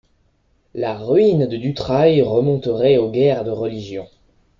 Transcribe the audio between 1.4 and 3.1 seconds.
de Durtail remonterait